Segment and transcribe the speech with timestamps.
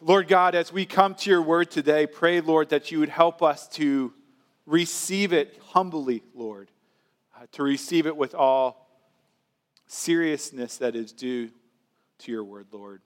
[0.00, 3.42] Lord God, as we come to your word today, pray, Lord, that you would help
[3.42, 4.12] us to
[4.66, 6.70] receive it humbly, Lord,
[7.36, 8.79] uh, to receive it with all
[9.90, 11.50] seriousness that is due
[12.18, 13.02] to your word, Lord.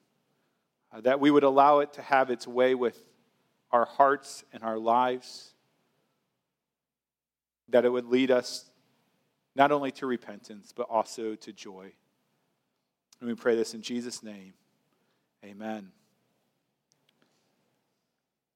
[0.93, 2.99] Uh, that we would allow it to have its way with
[3.73, 5.55] our hearts and our lives.
[7.71, 8.71] That it would lead us
[9.57, 11.91] not only to repentance, but also to joy.
[13.21, 14.53] And we pray this in Jesus' name.
[15.43, 15.91] Amen.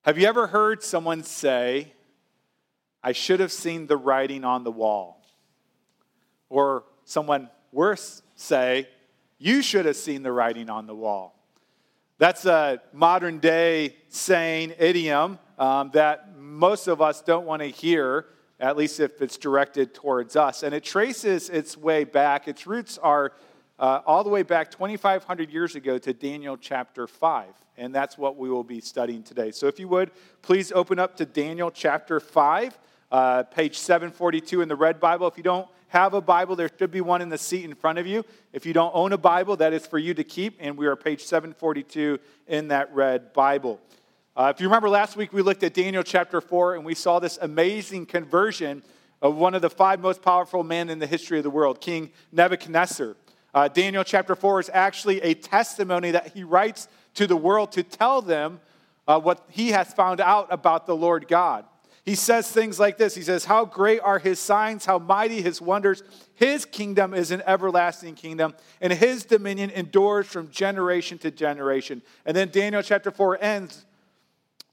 [0.03, 1.93] Have you ever heard someone say,
[3.03, 5.25] I should have seen the writing on the wall?
[6.51, 8.89] Or someone worse say,
[9.39, 11.35] You should have seen the writing on the wall.
[12.19, 18.27] That's a modern day saying, idiom, um, that most of us don't want to hear,
[18.59, 20.65] at least if it's directed towards us.
[20.65, 23.33] And it traces its way back, its roots are
[23.79, 27.47] uh, all the way back 2,500 years ago to Daniel chapter 5.
[27.77, 29.53] And that's what we will be studying today.
[29.53, 30.11] So if you would,
[30.43, 32.77] please open up to Daniel chapter 5,
[33.11, 35.27] uh, page 742 in the Red Bible.
[35.27, 37.99] If you don't have a Bible, there should be one in the seat in front
[37.99, 38.25] of you.
[38.53, 40.97] If you don't own a Bible, that is for you to keep, and we are
[40.97, 43.81] page 742 in that red Bible.
[44.37, 47.19] Uh, if you remember last week, we looked at Daniel chapter 4, and we saw
[47.19, 48.83] this amazing conversion
[49.21, 52.11] of one of the five most powerful men in the history of the world, King
[52.33, 53.17] Nebuchadnezzar.
[53.55, 57.83] Uh, Daniel chapter 4 is actually a testimony that he writes to the world to
[57.83, 58.61] tell them
[59.09, 61.65] uh, what he has found out about the Lord God.
[62.05, 65.61] He says things like this He says, How great are his signs, how mighty his
[65.61, 66.03] wonders.
[66.35, 72.03] His kingdom is an everlasting kingdom, and his dominion endures from generation to generation.
[72.25, 73.85] And then Daniel chapter 4 ends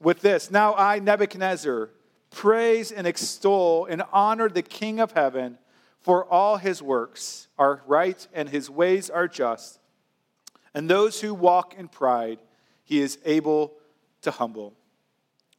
[0.00, 1.90] with this Now I, Nebuchadnezzar,
[2.30, 5.58] praise and extol and honor the King of heaven,
[6.00, 9.80] for all his works are right and his ways are just.
[10.72, 12.38] And those who walk in pride,
[12.84, 13.72] he is able
[14.22, 14.74] to humble.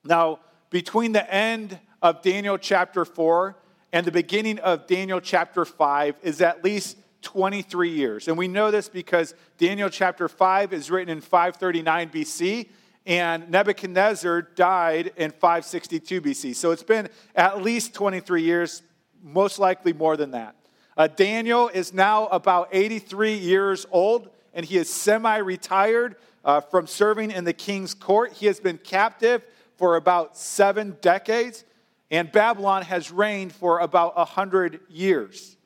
[0.04, 0.40] Now,
[0.70, 3.56] between the end of Daniel chapter 4
[3.94, 8.28] and the beginning of Daniel chapter 5 is at least 23 years.
[8.28, 12.70] And we know this because Daniel chapter 5 is written in 539 BC,
[13.06, 16.56] and Nebuchadnezzar died in 562 BC.
[16.56, 18.84] So it's been at least 23 years,
[19.24, 20.56] most likely more than that.
[20.96, 26.88] Uh, Daniel is now about 83 years old, and he is semi retired uh, from
[26.88, 28.34] serving in the king's court.
[28.34, 29.44] He has been captive
[29.78, 31.64] for about seven decades,
[32.12, 35.58] and Babylon has reigned for about a hundred years.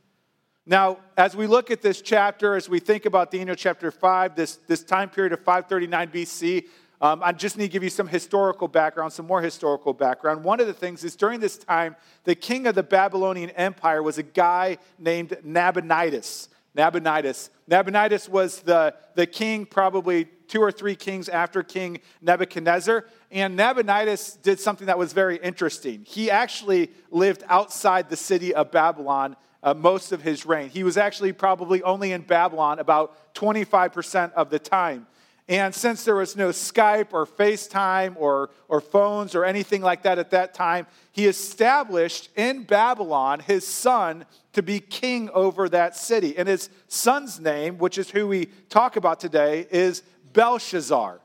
[0.65, 4.57] Now, as we look at this chapter, as we think about Daniel chapter 5, this,
[4.67, 6.65] this time period of 539 BC,
[7.01, 10.43] um, I just need to give you some historical background, some more historical background.
[10.43, 11.95] One of the things is during this time,
[12.25, 16.49] the king of the Babylonian Empire was a guy named Nabonidus.
[16.75, 17.49] Nabonidus.
[17.67, 23.05] Nabonidus was the, the king, probably two or three kings after King Nebuchadnezzar.
[23.31, 26.03] And Nabonidus did something that was very interesting.
[26.05, 30.69] He actually lived outside the city of Babylon uh, most of his reign.
[30.69, 35.07] He was actually probably only in Babylon about 25% of the time.
[35.47, 40.19] And since there was no Skype or FaceTime or, or phones or anything like that
[40.19, 46.37] at that time, he established in Babylon his son to be king over that city.
[46.37, 51.21] And his son's name, which is who we talk about today, is Belshazzar.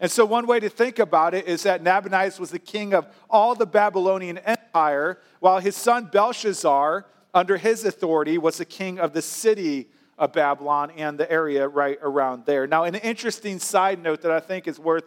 [0.00, 3.06] And so, one way to think about it is that Nabonidus was the king of
[3.28, 9.12] all the Babylonian Empire, while his son Belshazzar, under his authority, was the king of
[9.12, 12.66] the city of Babylon and the area right around there.
[12.66, 15.04] Now, an interesting side note that I think is worth,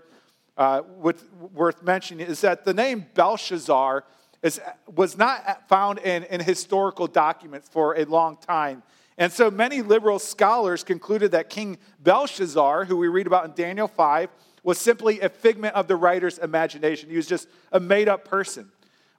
[0.57, 4.05] uh, with, worth mentioning is that the name Belshazzar
[4.43, 4.59] is,
[4.95, 8.83] was not found in, in historical documents for a long time.
[9.17, 13.87] And so many liberal scholars concluded that King Belshazzar, who we read about in Daniel
[13.87, 14.29] 5,
[14.63, 17.09] was simply a figment of the writer's imagination.
[17.09, 18.71] He was just a made up person.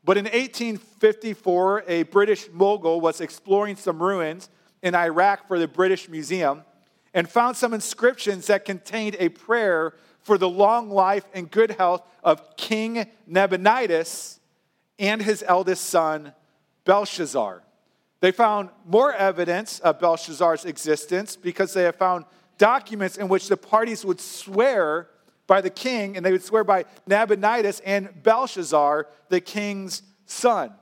[0.05, 4.49] But in 1854, a British mogul was exploring some ruins
[4.83, 6.65] in Iraq for the British Museum.
[7.15, 12.03] and found some inscriptions that contained a prayer for the long life and good health
[12.25, 14.41] of King Nabonidus
[14.99, 16.33] and his eldest son,
[16.85, 17.63] Belshazzar.
[18.25, 22.25] They found more evidence of Belshazzar's existence because they have found
[22.57, 25.11] documents in which the parties would swear
[25.47, 30.73] by the king, and they would swear by Nabonidus and Belshazzar, the king's son.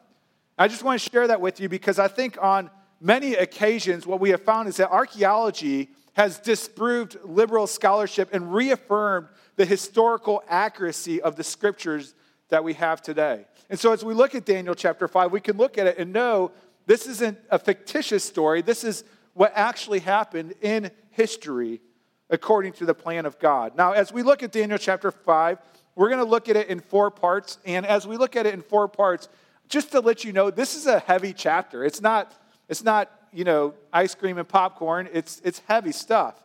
[0.56, 4.20] I just want to share that with you because I think on many occasions what
[4.20, 11.20] we have found is that archaeology has disproved liberal scholarship and reaffirmed the historical accuracy
[11.20, 12.14] of the scriptures
[12.50, 13.46] that we have today.
[13.68, 16.12] And so as we look at Daniel chapter 5, we can look at it and
[16.12, 16.52] know
[16.92, 18.60] this isn't a fictitious story.
[18.60, 21.80] This is what actually happened in history
[22.28, 23.78] according to the plan of God.
[23.78, 25.58] Now, as we look at Daniel chapter 5,
[25.94, 27.56] we're going to look at it in four parts.
[27.64, 29.30] And as we look at it in four parts,
[29.70, 31.82] just to let you know, this is a heavy chapter.
[31.82, 32.34] It's not,
[32.68, 36.44] it's not you know, ice cream and popcorn, it's, it's heavy stuff.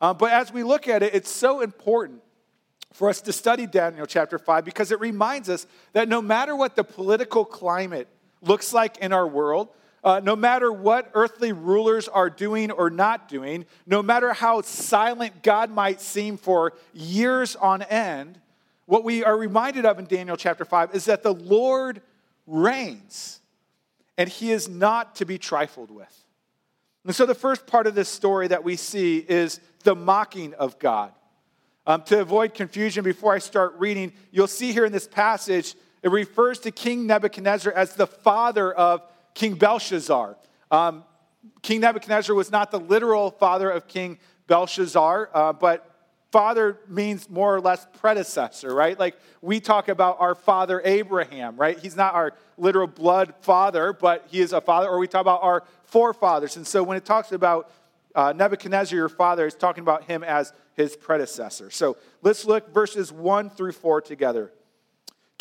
[0.00, 2.22] Um, but as we look at it, it's so important
[2.94, 6.74] for us to study Daniel chapter 5 because it reminds us that no matter what
[6.74, 8.08] the political climate
[8.46, 9.68] looks like in our world,
[10.02, 15.42] uh, no matter what earthly rulers are doing or not doing, no matter how silent
[15.42, 18.38] God might seem for years on end,
[18.86, 22.02] what we are reminded of in Daniel chapter 5 is that the Lord
[22.46, 23.40] reigns
[24.18, 26.24] and he is not to be trifled with.
[27.04, 30.78] And so the first part of this story that we see is the mocking of
[30.78, 31.12] God.
[31.86, 35.74] Um, to avoid confusion, before I start reading, you'll see here in this passage,
[36.04, 39.02] it refers to King Nebuchadnezzar as the father of
[39.32, 40.36] King Belshazzar.
[40.70, 41.02] Um,
[41.62, 45.90] King Nebuchadnezzar was not the literal father of King Belshazzar, uh, but
[46.30, 48.98] father means more or less predecessor, right?
[48.98, 51.78] Like we talk about our father Abraham, right?
[51.78, 55.42] He's not our literal blood father, but he is a father, or we talk about
[55.42, 56.58] our forefathers.
[56.58, 57.70] And so when it talks about
[58.14, 61.70] uh, Nebuchadnezzar, your father, it's talking about him as his predecessor.
[61.70, 64.52] So let's look verses 1 through 4 together.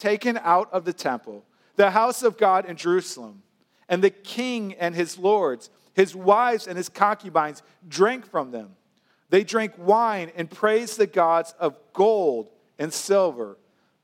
[0.00, 1.44] taken out of the temple
[1.76, 3.42] the house of God in Jerusalem.
[3.88, 8.76] And the king and his lords, his wives and his concubines drank from them.
[9.30, 13.56] They drank wine and praised the gods of gold and silver,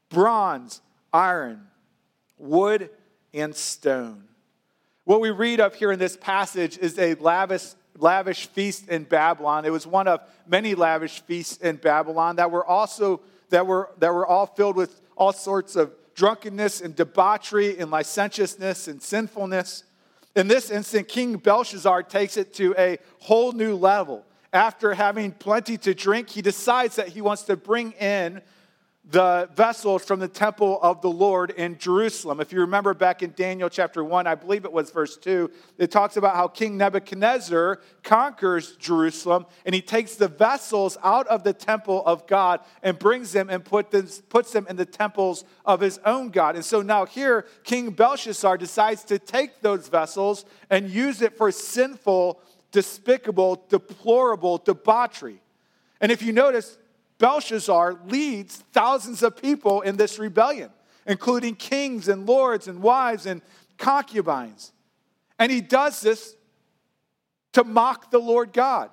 [0.09, 0.81] bronze,
[1.13, 1.67] iron,
[2.39, 2.91] wood,
[3.35, 4.25] and stone.
[5.05, 9.65] What we read of here in this passage is a lavish, lavish feast in Babylon.
[9.65, 13.21] It was one of many lavish feasts in Babylon that were also
[13.51, 18.89] that were, that were all filled with all sorts of drunkenness and debauchery and licentiousness
[18.89, 19.85] and sinfulness.
[20.35, 24.25] In this instant, King Belshazzar takes it to a whole new level.
[24.53, 28.43] After having plenty to drink, he decides that he wants to bring in
[29.09, 32.41] the vessels from the temple of the Lord in Jerusalem.
[32.41, 35.49] If you remember back in Daniel chapter 1, I believe it was verse 2,
[35.79, 41.45] it talks about how King Nebuchadnezzar conquers Jerusalem and he takes the vessels out of
[41.45, 45.45] the temple of God and brings them and put them, puts them in the temples
[45.65, 46.57] of his own God.
[46.57, 51.53] And so now here, King Belshazzar decides to take those vessels and use it for
[51.53, 52.41] sinful,
[52.73, 55.41] despicable, deplorable debauchery.
[56.01, 56.77] And if you notice,
[57.19, 60.71] Belshazzar leads thousands of people in this rebellion,
[61.07, 63.43] including kings and lords and wives and
[63.79, 64.73] concubines.
[65.39, 66.37] And he does this
[67.53, 68.91] to mock the Lord God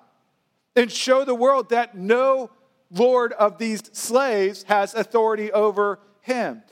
[0.75, 2.49] and show the world that no
[2.91, 6.63] Lord of these slaves has authority over him.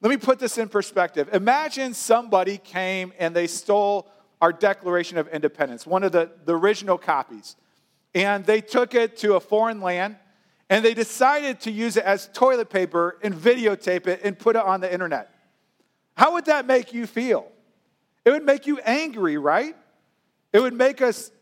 [0.00, 1.28] Let me put this in perspective.
[1.32, 6.96] Imagine somebody came and they stole our Declaration of Independence, one of the, the original
[6.96, 7.56] copies,
[8.14, 10.16] and they took it to a foreign land
[10.70, 14.62] and they decided to use it as toilet paper and videotape it and put it
[14.62, 15.34] on the internet.
[16.16, 17.50] How would that make you feel?
[18.24, 19.76] It would make you angry, right?
[20.52, 21.32] It would make us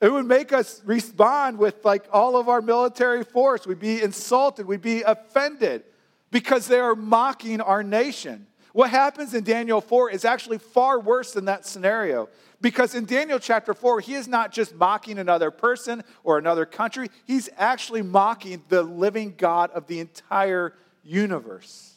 [0.00, 3.68] it would make us respond with like all of our military force.
[3.68, 5.84] We'd be insulted, we'd be offended
[6.32, 8.48] because they are mocking our nation.
[8.72, 12.28] What happens in Daniel 4 is actually far worse than that scenario.
[12.60, 17.08] Because in Daniel chapter 4, he is not just mocking another person or another country,
[17.24, 21.94] he's actually mocking the living God of the entire universe.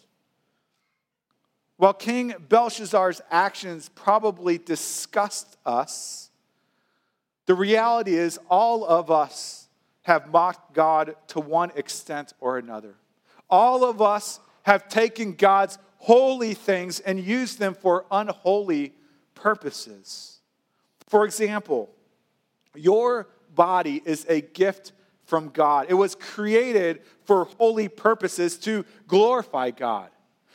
[1.77, 6.29] While King Belshazzar's actions probably disgust us,
[7.45, 9.67] the reality is all of us
[10.01, 12.95] have mocked God to one extent or another.
[13.49, 18.93] All of us have taken God's holy things and use them for unholy
[19.33, 20.37] purposes.
[21.07, 21.89] For example,
[22.75, 24.91] your body is a gift
[25.23, 25.87] from God.
[25.89, 30.09] It was created for holy purposes to glorify God.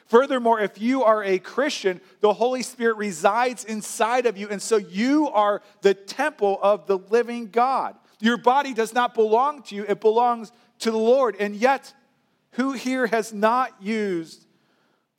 [0.07, 4.77] Furthermore, if you are a Christian, the Holy Spirit resides inside of you, and so
[4.77, 7.97] you are the temple of the living God.
[8.21, 11.35] Your body does not belong to you, it belongs to the Lord.
[11.41, 11.93] And yet,
[12.53, 14.47] who here has not used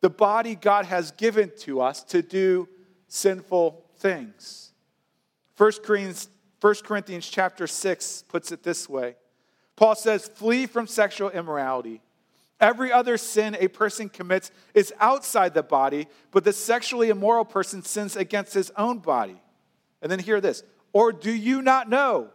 [0.01, 2.67] the body God has given to us to do
[3.08, 4.74] sinful things?
[5.58, 6.29] 1 Corinthians,
[6.60, 9.15] 1 Corinthians chapter 6 puts it this way
[9.75, 12.01] Paul says, Flee from sexual immorality.
[12.60, 17.81] Every other sin a person commits is outside the body, but the sexually immoral person
[17.81, 19.41] sins against his own body.
[20.01, 22.29] And then hear this Or do you not know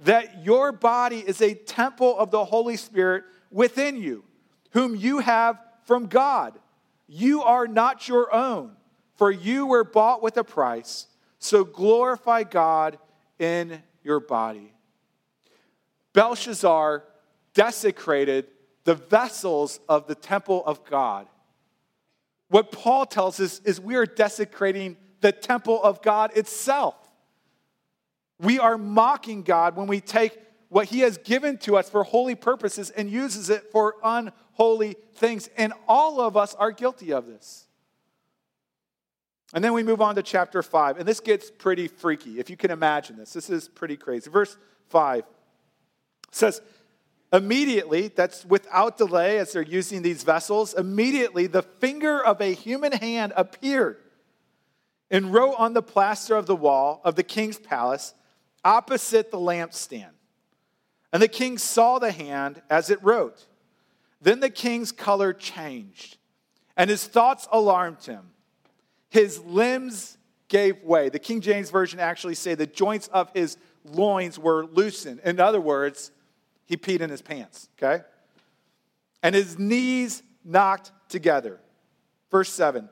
[0.00, 4.24] that your body is a temple of the Holy Spirit within you,
[4.72, 6.58] whom you have from God?
[7.06, 8.72] You are not your own,
[9.14, 11.06] for you were bought with a price.
[11.38, 12.98] So glorify God
[13.38, 14.72] in your body.
[16.12, 17.04] Belshazzar
[17.54, 18.46] desecrated
[18.84, 21.26] the vessels of the temple of God.
[22.48, 26.94] What Paul tells us is we are desecrating the temple of God itself.
[28.38, 32.34] We are mocking God when we take what he has given to us for holy
[32.34, 34.32] purposes and uses it for unholy
[35.14, 35.48] things.
[35.56, 37.66] And all of us are guilty of this.
[39.54, 40.98] And then we move on to chapter 5.
[40.98, 43.32] And this gets pretty freaky, if you can imagine this.
[43.32, 44.30] This is pretty crazy.
[44.30, 44.56] Verse
[44.88, 45.24] 5
[46.30, 46.60] says,
[47.32, 52.92] Immediately, that's without delay as they're using these vessels, immediately the finger of a human
[52.92, 53.98] hand appeared
[55.10, 58.14] and wrote on the plaster of the wall of the king's palace
[58.64, 60.10] opposite the lampstand.
[61.12, 63.46] And the king saw the hand as it wrote.
[64.20, 66.16] Then the king's color changed,
[66.76, 68.30] and his thoughts alarmed him.
[69.08, 70.18] His limbs
[70.48, 71.08] gave way.
[71.08, 75.20] The King James Version actually say the joints of his loins were loosened.
[75.24, 76.10] In other words,
[76.66, 78.04] he peed in his pants, okay?
[79.22, 81.60] And his knees knocked together.
[82.30, 82.88] Verse 7.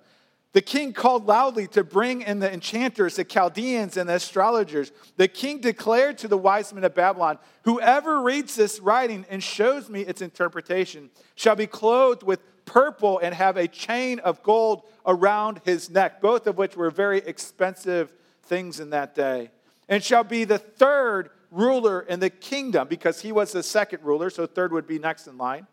[0.54, 4.92] The king called loudly to bring in the enchanters, the Chaldeans, and the astrologers.
[5.16, 9.90] The king declared to the wise men of Babylon Whoever reads this writing and shows
[9.90, 15.60] me its interpretation shall be clothed with purple and have a chain of gold around
[15.64, 18.12] his neck, both of which were very expensive
[18.44, 19.50] things in that day,
[19.88, 24.30] and shall be the third ruler in the kingdom, because he was the second ruler,
[24.30, 25.66] so third would be next in line.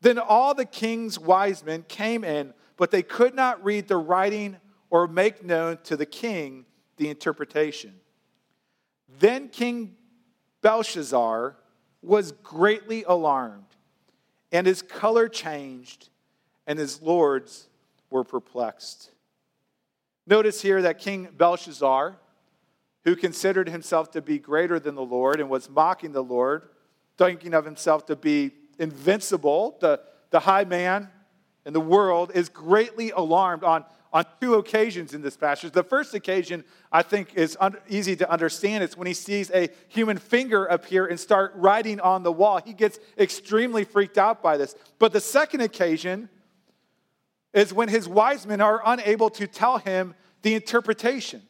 [0.00, 4.56] Then all the king's wise men came in, but they could not read the writing
[4.88, 6.64] or make known to the king
[6.96, 7.92] the interpretation.
[9.18, 9.96] Then King
[10.62, 11.58] Belshazzar
[12.00, 13.66] was greatly alarmed,
[14.50, 16.08] and his color changed,
[16.66, 17.68] and his lords
[18.08, 19.10] were perplexed.
[20.26, 22.16] Notice here that King Belshazzar
[23.04, 26.70] who considered himself to be greater than the Lord and was mocking the Lord,
[27.18, 31.10] thinking of himself to be invincible, the, the high man
[31.66, 35.72] in the world, is greatly alarmed on, on two occasions in this passage.
[35.72, 38.82] The first occasion, I think, is un- easy to understand.
[38.82, 42.60] It's when he sees a human finger appear and start writing on the wall.
[42.64, 44.74] He gets extremely freaked out by this.
[44.98, 46.28] But the second occasion
[47.52, 51.42] is when his wise men are unable to tell him the interpretation.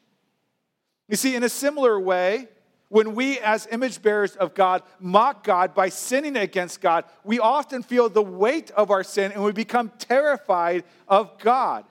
[1.09, 2.49] You see, in a similar way,
[2.91, 7.85] when we, as image bearers of God, mock God by sinning against God, we often
[7.85, 11.85] feel the weight of our sin and we become terrified of God.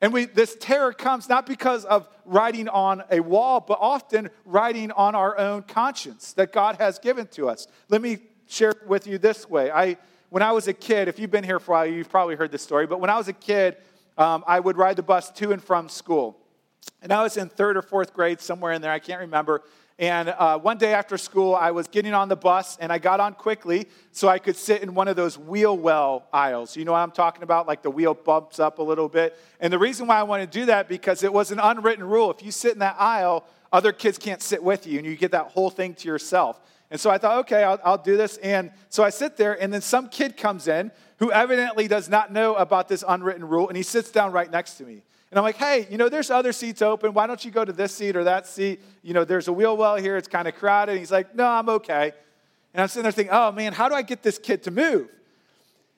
[0.00, 4.90] And we, this terror comes not because of writing on a wall, but often writing
[4.90, 7.68] on our own conscience that God has given to us.
[7.88, 8.18] Let me
[8.48, 9.70] share with you this way.
[9.70, 9.96] I,
[10.28, 12.50] when I was a kid, if you've been here for a while, you've probably heard
[12.50, 13.76] this story, but when I was a kid,
[14.16, 16.36] um, I would ride the bus to and from school.
[17.02, 19.62] And I was in third or fourth grade, somewhere in there, I can't remember.
[20.00, 23.18] And uh, one day after school, I was getting on the bus and I got
[23.18, 26.76] on quickly so I could sit in one of those wheel well aisles.
[26.76, 27.66] You know what I'm talking about?
[27.66, 29.36] Like the wheel bumps up a little bit.
[29.58, 32.30] And the reason why I want to do that because it was an unwritten rule.
[32.30, 35.32] If you sit in that aisle, other kids can't sit with you and you get
[35.32, 36.60] that whole thing to yourself.
[36.90, 38.38] And so I thought, okay, I'll, I'll do this.
[38.38, 42.32] And so I sit there, and then some kid comes in who evidently does not
[42.32, 45.02] know about this unwritten rule, and he sits down right next to me.
[45.30, 47.12] And I'm like, hey, you know, there's other seats open.
[47.12, 48.80] Why don't you go to this seat or that seat?
[49.02, 50.16] You know, there's a wheel well here.
[50.16, 50.92] It's kind of crowded.
[50.92, 52.12] And he's like, no, I'm okay.
[52.72, 55.08] And I'm sitting there thinking, oh man, how do I get this kid to move?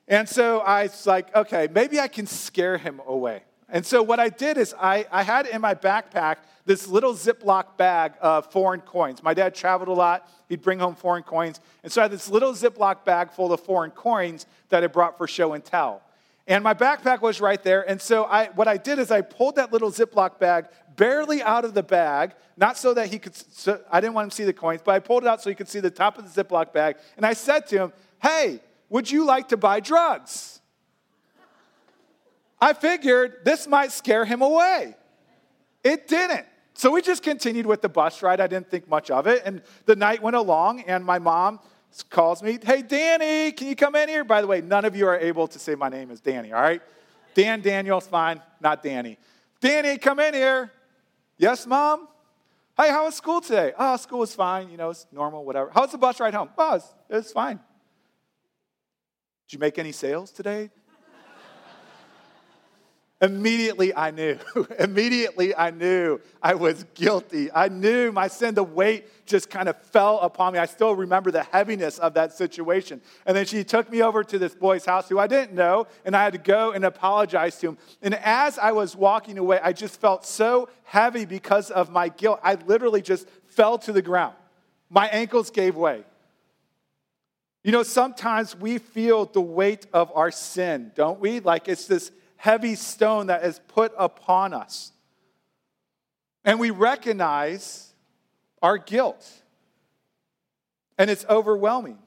[0.07, 3.43] And so I was like, okay, maybe I can scare him away.
[3.69, 7.77] And so what I did is I, I had in my backpack this little Ziploc
[7.77, 9.23] bag of foreign coins.
[9.23, 10.29] My dad traveled a lot.
[10.49, 11.61] He'd bring home foreign coins.
[11.81, 15.17] And so I had this little Ziploc bag full of foreign coins that I brought
[15.17, 16.01] for show and tell.
[16.47, 17.87] And my backpack was right there.
[17.87, 21.65] And so I, what I did is I pulled that little Ziploc bag barely out
[21.65, 24.43] of the bag, not so that he could, so I didn't want him to see
[24.43, 26.43] the coins, but I pulled it out so he could see the top of the
[26.43, 26.97] Ziploc bag.
[27.15, 30.59] And I said to him, Hey, would you like to buy drugs?
[32.59, 34.95] I figured this might scare him away.
[35.83, 36.45] It didn't.
[36.73, 38.39] So we just continued with the bus ride.
[38.39, 39.41] I didn't think much of it.
[39.45, 41.59] And the night went along, and my mom
[42.09, 44.23] calls me, Hey, Danny, can you come in here?
[44.23, 46.61] By the way, none of you are able to say my name is Danny, all
[46.61, 46.81] right?
[47.33, 49.17] Dan Daniel's fine, not Danny.
[49.59, 50.71] Danny, come in here.
[51.37, 52.07] Yes, mom?
[52.77, 53.73] Hey, how was school today?
[53.77, 54.69] Oh, school was fine.
[54.69, 55.69] You know, it's normal, whatever.
[55.73, 56.49] How's the bus ride home?
[56.57, 57.59] Oh, it's, it's fine.
[59.47, 60.69] Did you make any sales today?
[63.21, 64.39] Immediately I knew.
[64.79, 67.51] Immediately I knew I was guilty.
[67.51, 70.59] I knew my sin, the weight just kind of fell upon me.
[70.59, 72.99] I still remember the heaviness of that situation.
[73.27, 76.15] And then she took me over to this boy's house who I didn't know, and
[76.15, 77.77] I had to go and apologize to him.
[78.01, 82.39] And as I was walking away, I just felt so heavy because of my guilt.
[82.43, 84.35] I literally just fell to the ground.
[84.89, 86.03] My ankles gave way.
[87.63, 91.39] You know, sometimes we feel the weight of our sin, don't we?
[91.39, 94.93] Like it's this heavy stone that is put upon us.
[96.43, 97.93] And we recognize
[98.63, 99.29] our guilt.
[100.97, 101.99] And it's overwhelming.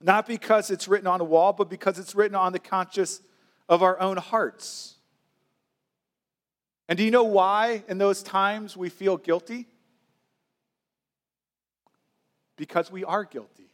[0.00, 3.22] Not because it's written on a wall, but because it's written on the conscience
[3.68, 4.94] of our own hearts.
[6.88, 9.66] And do you know why in those times we feel guilty?
[12.56, 13.69] Because we are guilty.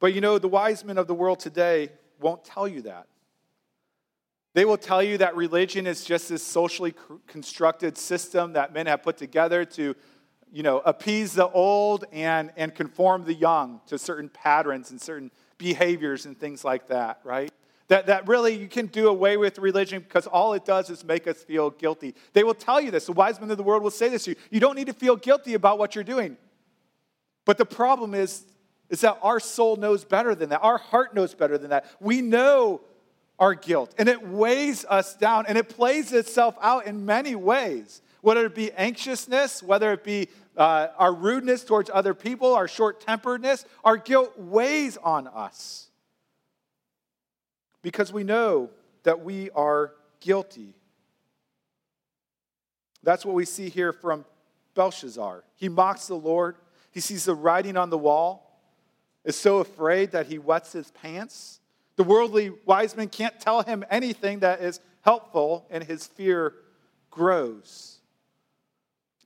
[0.00, 3.06] But you know, the wise men of the world today won't tell you that.
[4.54, 6.94] They will tell you that religion is just this socially
[7.28, 9.94] constructed system that men have put together to,
[10.50, 15.30] you know, appease the old and, and conform the young to certain patterns and certain
[15.56, 17.52] behaviors and things like that, right?
[17.86, 21.28] That, that really you can do away with religion because all it does is make
[21.28, 22.14] us feel guilty.
[22.32, 23.06] They will tell you this.
[23.06, 24.36] The wise men of the world will say this to you.
[24.50, 26.36] You don't need to feel guilty about what you're doing.
[27.44, 28.46] But the problem is
[28.90, 30.60] is that our soul knows better than that.
[30.62, 31.86] Our heart knows better than that.
[32.00, 32.82] We know
[33.38, 38.02] our guilt, and it weighs us down, and it plays itself out in many ways,
[38.20, 43.00] whether it be anxiousness, whether it be uh, our rudeness towards other people, our short
[43.00, 43.64] temperedness.
[43.82, 45.86] Our guilt weighs on us
[47.80, 48.68] because we know
[49.04, 50.74] that we are guilty.
[53.02, 54.26] That's what we see here from
[54.74, 55.44] Belshazzar.
[55.56, 56.56] He mocks the Lord,
[56.90, 58.49] he sees the writing on the wall
[59.24, 61.60] is so afraid that he wets his pants.
[61.96, 66.54] The worldly wise men can't tell him anything that is helpful, and his fear
[67.10, 67.98] grows.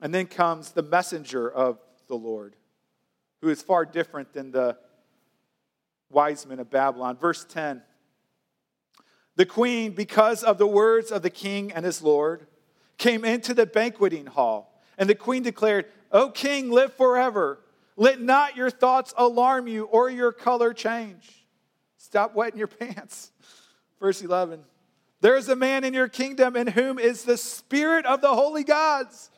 [0.01, 2.55] And then comes the messenger of the Lord,
[3.41, 4.77] who is far different than the
[6.09, 7.17] wise men of Babylon.
[7.17, 7.81] Verse 10
[9.35, 12.45] The queen, because of the words of the king and his Lord,
[12.97, 14.81] came into the banqueting hall.
[14.97, 17.59] And the queen declared, O king, live forever.
[17.95, 21.45] Let not your thoughts alarm you or your color change.
[21.97, 23.31] Stop wetting your pants.
[23.99, 24.63] Verse 11.
[25.21, 28.63] There is a man in your kingdom in whom is the spirit of the holy
[28.63, 29.31] gods.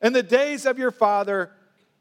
[0.00, 1.50] In the days of your father,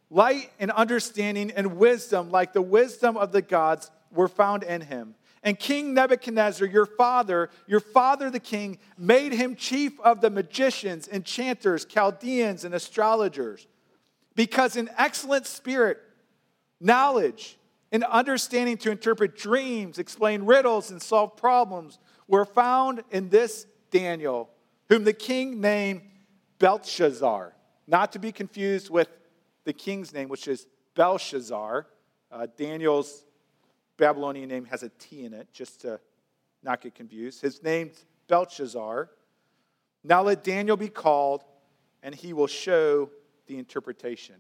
[0.09, 5.15] light and understanding and wisdom, like the wisdom of the gods, were found in him.
[5.43, 11.07] And King Nebuchadnezzar, your father, your father the king, made him chief of the magicians,
[11.07, 13.65] enchanters, Chaldeans, and astrologers.
[14.35, 15.99] Because an excellent spirit,
[16.79, 17.57] knowledge,
[17.91, 24.49] and understanding to interpret dreams, explain riddles, and solve problems were found in this Daniel,
[24.87, 26.01] whom the king named
[26.59, 27.53] Belteshazzar,
[27.87, 29.09] not to be confused with
[29.65, 30.65] the king's name, which is
[30.95, 31.87] Belshazzar.
[32.31, 33.25] Uh, Daniel's
[33.97, 35.99] Babylonian name has a T in it, just to
[36.63, 37.41] not get confused.
[37.41, 39.09] His name's Belteshazzar.
[40.03, 41.43] Now let Daniel be called,
[42.01, 43.09] and he will show
[43.47, 44.35] the interpretation.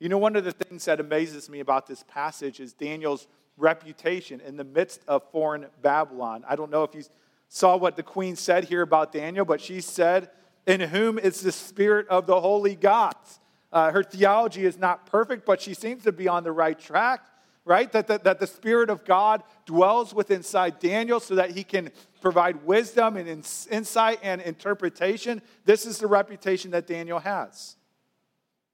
[0.00, 4.40] You know, one of the things that amazes me about this passage is Daniel's reputation
[4.40, 6.44] in the midst of foreign Babylon.
[6.48, 7.04] I don't know if you
[7.48, 10.30] saw what the queen said here about Daniel, but she said,
[10.66, 13.40] In whom is the spirit of the holy gods?
[13.72, 17.26] Uh, her theology is not perfect, but she seems to be on the right track,
[17.64, 17.90] right?
[17.90, 21.90] That, that, that the Spirit of God dwells within inside Daniel so that he can
[22.20, 25.42] provide wisdom and insight and interpretation.
[25.64, 27.76] This is the reputation that Daniel has.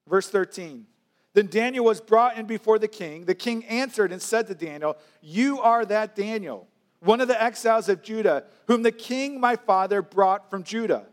[0.07, 0.85] Verse 13.
[1.33, 3.25] Then Daniel was brought in before the king.
[3.25, 6.67] The king answered and said to Daniel, You are that Daniel,
[6.99, 11.05] one of the exiles of Judah, whom the king my father brought from Judah.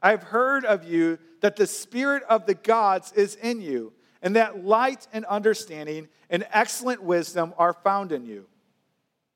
[0.00, 4.36] I have heard of you that the spirit of the gods is in you, and
[4.36, 8.46] that light and understanding and excellent wisdom are found in you.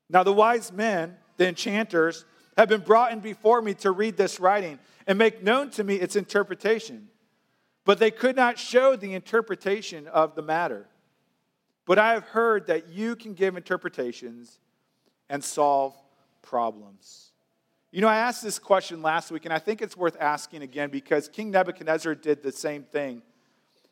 [0.09, 2.25] Now, the wise men, the enchanters,
[2.57, 5.95] have been brought in before me to read this writing and make known to me
[5.95, 7.09] its interpretation.
[7.85, 10.87] But they could not show the interpretation of the matter.
[11.85, 14.59] But I have heard that you can give interpretations
[15.29, 15.95] and solve
[16.41, 17.31] problems.
[17.91, 20.89] You know, I asked this question last week, and I think it's worth asking again
[20.89, 23.21] because King Nebuchadnezzar did the same thing.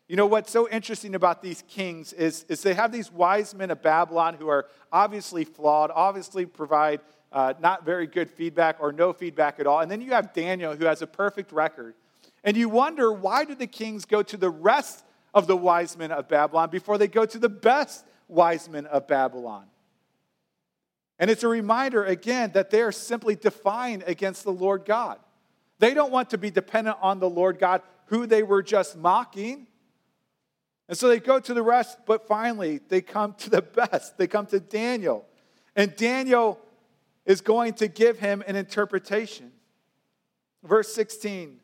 [0.07, 3.71] You know, what's so interesting about these kings is, is they have these wise men
[3.71, 7.01] of Babylon who are obviously flawed, obviously provide
[7.31, 9.79] uh, not very good feedback or no feedback at all.
[9.79, 11.93] And then you have Daniel who has a perfect record.
[12.43, 16.11] And you wonder why do the kings go to the rest of the wise men
[16.11, 19.65] of Babylon before they go to the best wise men of Babylon?
[21.19, 25.19] And it's a reminder again that they are simply defying against the Lord God.
[25.77, 29.67] They don't want to be dependent on the Lord God, who they were just mocking.
[30.89, 34.17] And so they go to the rest, but finally they come to the best.
[34.17, 35.25] They come to Daniel.
[35.75, 36.59] And Daniel
[37.25, 39.51] is going to give him an interpretation.
[40.63, 41.59] Verse 16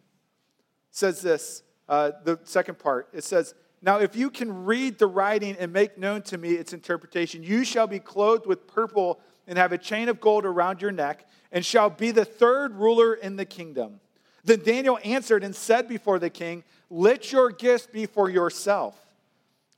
[0.97, 3.07] says this, uh, the second part.
[3.13, 6.73] It says, Now if you can read the writing and make known to me its
[6.73, 10.91] interpretation, you shall be clothed with purple and have a chain of gold around your
[10.91, 13.99] neck, and shall be the third ruler in the kingdom.
[14.43, 18.99] Then Daniel answered and said before the king, Let your gifts be for yourself,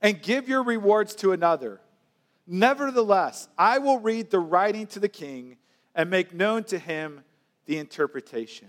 [0.00, 1.80] and give your rewards to another.
[2.46, 5.58] Nevertheless, I will read the writing to the king
[5.94, 7.20] and make known to him
[7.66, 8.68] the interpretation.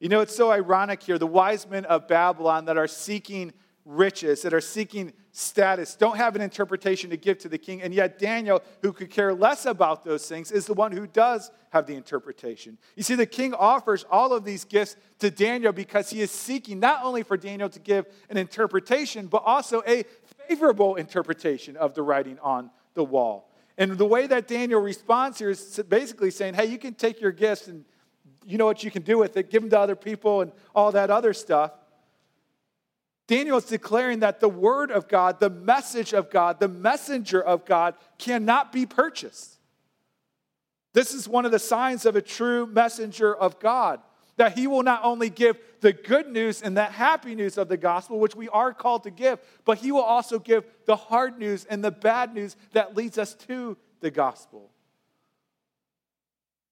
[0.00, 1.18] You know, it's so ironic here.
[1.18, 3.52] The wise men of Babylon that are seeking
[3.84, 7.82] riches, that are seeking status, don't have an interpretation to give to the king.
[7.82, 11.50] And yet, Daniel, who could care less about those things, is the one who does
[11.70, 12.78] have the interpretation.
[12.96, 16.80] You see, the king offers all of these gifts to Daniel because he is seeking
[16.80, 20.04] not only for Daniel to give an interpretation, but also a
[20.48, 23.50] favorable interpretation of the writing on the wall.
[23.76, 27.32] And the way that Daniel responds here is basically saying, hey, you can take your
[27.32, 27.84] gifts and
[28.46, 30.92] you know what you can do with it, give them to other people and all
[30.92, 31.72] that other stuff.
[33.26, 37.64] Daniel is declaring that the word of God, the message of God, the messenger of
[37.64, 39.58] God cannot be purchased.
[40.92, 44.00] This is one of the signs of a true messenger of God
[44.40, 47.76] that he will not only give the good news and that happy news of the
[47.76, 51.66] gospel, which we are called to give, but he will also give the hard news
[51.66, 54.70] and the bad news that leads us to the gospel.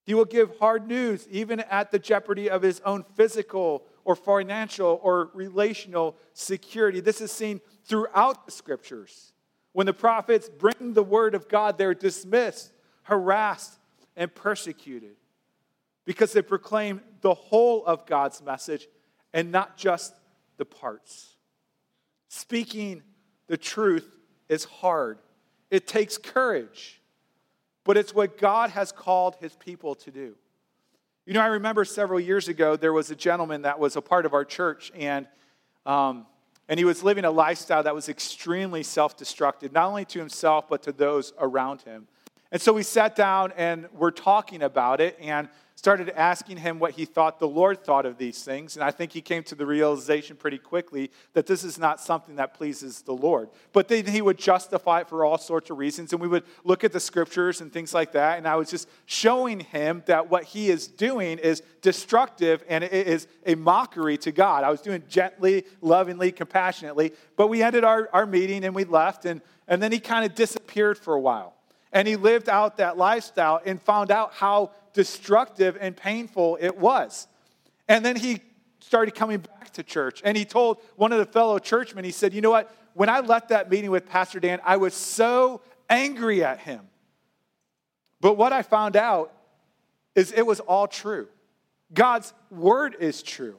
[0.08, 4.98] He will give hard news even at the jeopardy of his own physical or financial
[5.02, 7.00] or relational security.
[7.00, 9.34] This is seen throughout the scriptures.
[9.72, 13.78] When the prophets bring the word of God, they're dismissed, harassed,
[14.16, 15.16] and persecuted
[16.06, 18.88] because they proclaim the whole of God's message
[19.34, 20.14] and not just
[20.56, 21.36] the parts.
[22.28, 23.02] Speaking
[23.46, 24.16] the truth
[24.48, 25.18] is hard,
[25.70, 26.97] it takes courage,
[27.88, 30.34] but it's what God has called his people to do.
[31.24, 34.26] You know, I remember several years ago, there was a gentleman that was a part
[34.26, 35.26] of our church, and,
[35.86, 36.26] um,
[36.68, 40.68] and he was living a lifestyle that was extremely self destructive, not only to himself,
[40.68, 42.06] but to those around him.
[42.52, 46.90] And so we sat down and we're talking about it, and started asking him what
[46.90, 48.74] he thought the Lord thought of these things.
[48.74, 52.34] And I think he came to the realization pretty quickly that this is not something
[52.34, 53.48] that pleases the Lord.
[53.72, 56.12] But then he would justify it for all sorts of reasons.
[56.12, 58.38] And we would look at the scriptures and things like that.
[58.38, 62.92] And I was just showing him that what he is doing is destructive and it
[62.92, 64.64] is a mockery to God.
[64.64, 67.12] I was doing gently, lovingly, compassionately.
[67.36, 69.26] But we ended our, our meeting and we left.
[69.26, 71.54] And, and then he kind of disappeared for a while.
[71.92, 77.26] And he lived out that lifestyle and found out how destructive and painful it was.
[77.88, 78.40] And then he
[78.80, 80.20] started coming back to church.
[80.24, 82.74] And he told one of the fellow churchmen, he said, You know what?
[82.94, 86.80] When I left that meeting with Pastor Dan, I was so angry at him.
[88.20, 89.32] But what I found out
[90.14, 91.28] is it was all true.
[91.92, 93.58] God's word is true.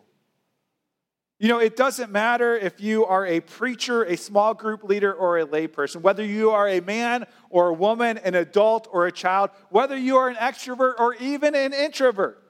[1.40, 5.40] You know, it doesn't matter if you are a preacher, a small group leader, or
[5.40, 9.50] a layperson, whether you are a man or a woman, an adult or a child,
[9.70, 12.44] whether you are an extrovert or even an introvert.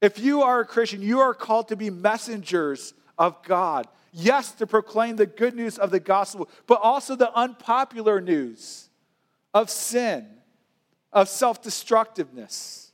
[0.00, 3.86] If you are a Christian, you are called to be messengers of God.
[4.12, 8.88] Yes, to proclaim the good news of the gospel, but also the unpopular news
[9.52, 10.26] of sin,
[11.12, 12.92] of self destructiveness.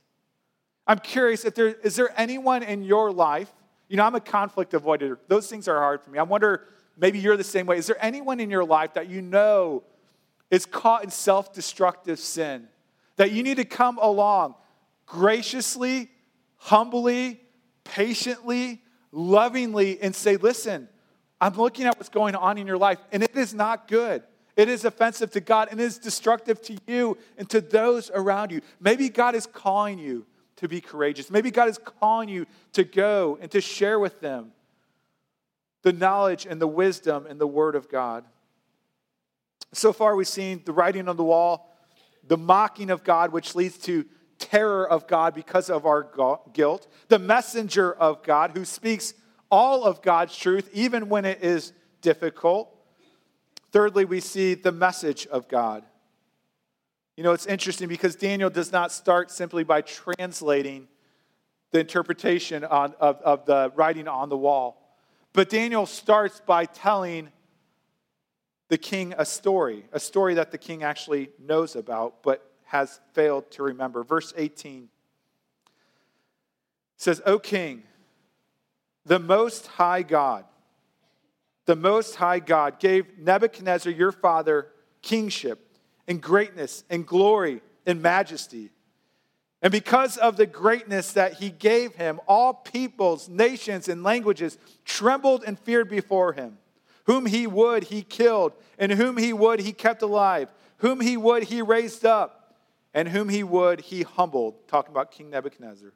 [0.85, 3.51] I'm curious if there is there anyone in your life
[3.91, 5.17] you know, I'm a conflict avoider.
[5.27, 6.17] Those things are hard for me.
[6.17, 7.77] I wonder, maybe you're the same way.
[7.77, 9.83] Is there anyone in your life that you know
[10.49, 12.67] is caught in self destructive sin?
[13.21, 14.55] that you need to come along
[15.05, 16.09] graciously,
[16.57, 17.39] humbly,
[17.83, 20.87] patiently, lovingly, and say, Listen,
[21.39, 24.23] I'm looking at what's going on in your life, and it is not good.
[24.57, 28.51] It is offensive to God and it is destructive to you and to those around
[28.51, 28.61] you.
[28.79, 30.25] Maybe God is calling you
[30.61, 31.31] to be courageous.
[31.31, 34.51] Maybe God is calling you to go and to share with them
[35.81, 38.23] the knowledge and the wisdom and the Word of God.
[39.73, 41.75] So far, we've seen the writing on the wall,
[42.27, 44.05] the mocking of God, which leads to
[44.37, 46.07] terror of God because of our
[46.53, 49.15] guilt, the messenger of God who speaks
[49.49, 52.69] all of God's truth, even when it is difficult.
[53.71, 55.83] Thirdly, we see the message of God.
[57.17, 60.87] You know, it's interesting because Daniel does not start simply by translating
[61.71, 64.97] the interpretation on, of, of the writing on the wall,
[65.33, 67.29] but Daniel starts by telling
[68.69, 73.49] the king a story, a story that the king actually knows about but has failed
[73.51, 74.03] to remember.
[74.03, 74.87] Verse 18
[76.97, 77.83] says, O king,
[79.05, 80.45] the most high God,
[81.65, 84.67] the Most High God gave Nebuchadnezzar, your father,
[85.01, 85.70] kingship
[86.07, 88.69] and greatness and glory and majesty.
[89.61, 95.43] And because of the greatness that he gave him, all peoples, nations, and languages trembled
[95.45, 96.57] and feared before him.
[97.05, 100.51] Whom he would, he killed, and whom he would, he kept alive.
[100.77, 102.55] Whom he would, he raised up,
[102.93, 104.67] and whom he would, he humbled.
[104.67, 105.93] Talking about King Nebuchadnezzar.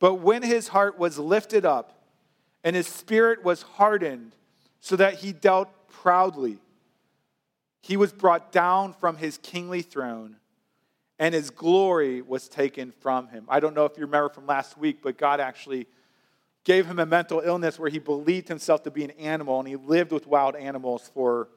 [0.00, 2.02] But when his heart was lifted up,
[2.64, 4.34] and his spirit was hardened
[4.80, 6.58] so that he dealt proudly.
[7.82, 10.36] He was brought down from his kingly throne,
[11.18, 13.44] and his glory was taken from him.
[13.48, 15.88] I don't know if you remember from last week, but God actually
[16.64, 19.74] gave him a mental illness where he believed himself to be an animal, and he
[19.74, 21.48] lived with wild animals for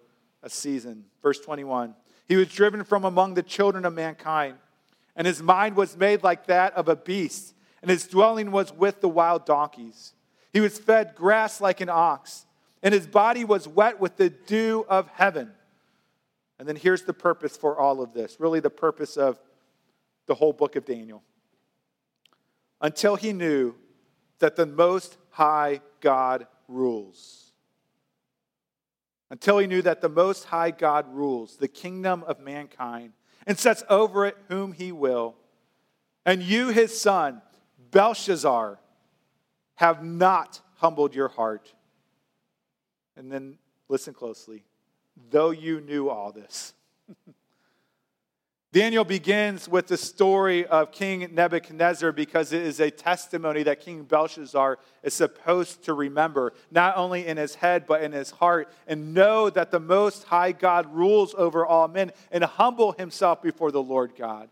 [0.41, 1.05] a season.
[1.21, 1.93] Verse 21
[2.27, 4.55] He was driven from among the children of mankind,
[5.15, 8.99] and his mind was made like that of a beast, and his dwelling was with
[8.99, 10.13] the wild donkeys.
[10.51, 12.47] He was fed grass like an ox,
[12.81, 15.51] and his body was wet with the dew of heaven.
[16.57, 19.39] And then here's the purpose for all of this really, the purpose of
[20.27, 21.23] the whole book of Daniel.
[22.81, 23.75] Until he knew
[24.39, 27.51] that the Most High God rules.
[29.29, 33.13] Until he knew that the Most High God rules the kingdom of mankind
[33.47, 35.35] and sets over it whom he will.
[36.25, 37.41] And you, his son,
[37.91, 38.79] Belshazzar,
[39.75, 41.73] have not humbled your heart.
[43.15, 44.63] And then listen closely.
[45.29, 46.73] Though you knew all this.
[48.75, 54.03] Daniel begins with the story of King Nebuchadnezzar because it is a testimony that King
[54.03, 59.13] Belshazzar is supposed to remember, not only in his head, but in his heart, and
[59.13, 63.81] know that the Most High God rules over all men and humble himself before the
[63.81, 64.49] Lord God.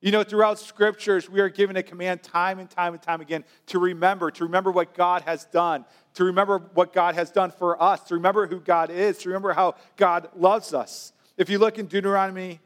[0.00, 3.44] You know, throughout scriptures, we are given a command time and time and time again
[3.66, 5.84] to remember, to remember what God has done,
[6.16, 9.52] to remember what God has done for us, to remember who God is, to remember
[9.52, 11.12] how God loves us.
[11.36, 12.60] If you look in Deuteronomy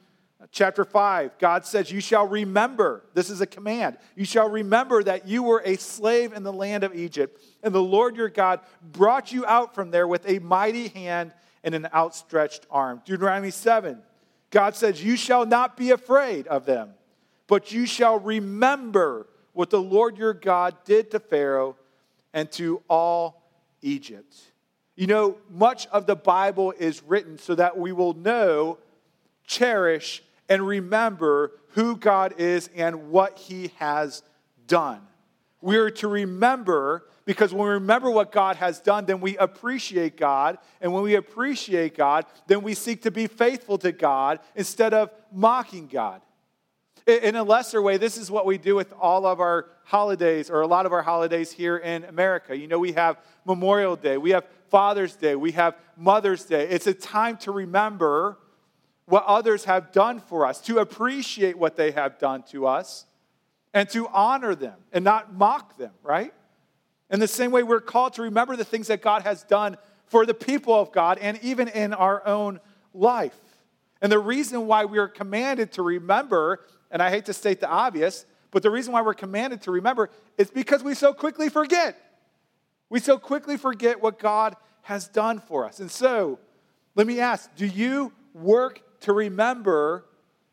[0.51, 5.29] chapter 5, God says, You shall remember, this is a command, you shall remember that
[5.29, 9.33] you were a slave in the land of Egypt, and the Lord your God brought
[9.33, 11.33] you out from there with a mighty hand
[11.63, 13.03] and an outstretched arm.
[13.05, 14.01] Deuteronomy 7,
[14.51, 16.95] God says, You shall not be afraid of them
[17.51, 21.75] but you shall remember what the Lord your God did to Pharaoh
[22.33, 23.40] and to all
[23.83, 24.35] Egypt.
[24.97, 28.79] You know, much of the Bible is written so that we will know,
[29.47, 34.23] cherish, and remember who God is and what he has
[34.67, 35.01] done.
[35.63, 40.17] We are to remember because when we remember what God has done, then we appreciate
[40.17, 40.59] God.
[40.81, 45.11] And when we appreciate God, then we seek to be faithful to God instead of
[45.33, 46.23] mocking God.
[47.07, 50.61] In a lesser way, this is what we do with all of our holidays, or
[50.61, 52.57] a lot of our holidays here in America.
[52.57, 56.69] You know, we have Memorial Day, we have Father's Day, we have Mother's Day.
[56.69, 58.39] It's a time to remember
[59.07, 63.07] what others have done for us, to appreciate what they have done to us,
[63.75, 66.33] and to honor them and not mock them, right?
[67.11, 70.27] In the same way, we're called to remember the things that God has done for
[70.27, 72.61] the people of God and even in our own
[72.95, 73.39] life.
[74.01, 77.69] And the reason why we are commanded to remember and I hate to state the
[77.69, 81.97] obvious, but the reason why we're commanded to remember is because we so quickly forget.
[82.89, 85.81] We so quickly forget what God has done for us.
[85.81, 86.39] And so,
[86.95, 90.07] let me ask do you work to remember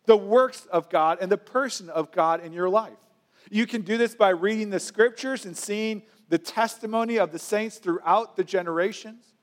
[0.06, 2.98] the works of God and the person of God in your life?
[3.50, 7.78] You can do this by reading the scriptures and seeing the testimony of the saints
[7.78, 9.34] throughout the generations.